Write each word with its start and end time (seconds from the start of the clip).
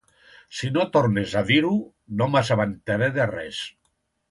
Si 0.59 0.69
no 0.77 0.85
tornes 0.95 1.35
a 1.41 1.43
dir-ho, 1.51 1.75
no 2.23 2.29
m'assabentaré 2.33 3.13
de 3.21 3.31
res. 3.37 3.63